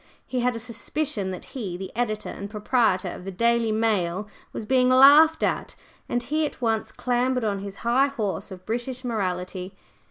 [0.25, 4.65] He had a suspicion that he the editor and proprietor of the Daily Dial was
[4.65, 5.75] being laughed at,
[6.09, 9.75] and he at once clambered on his high horse of British Morality.